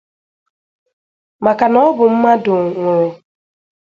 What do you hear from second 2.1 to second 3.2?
mmadụ nwụrụ.